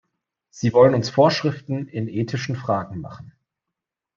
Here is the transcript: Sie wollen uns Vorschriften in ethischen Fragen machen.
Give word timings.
Sie 0.49 0.73
wollen 0.73 0.95
uns 0.95 1.11
Vorschriften 1.11 1.87
in 1.87 2.07
ethischen 2.07 2.55
Fragen 2.55 3.01
machen. 3.01 3.33